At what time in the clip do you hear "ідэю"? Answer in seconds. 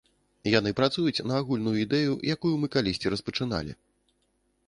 1.83-2.13